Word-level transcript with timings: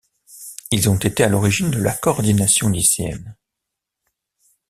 Ils 0.71 0.89
ont 0.89 0.95
été 0.97 1.23
à 1.23 1.29
l'origine 1.29 1.69
de 1.69 1.79
la 1.79 1.93
Coordination 1.93 2.69
Lycéenne. 2.69 3.37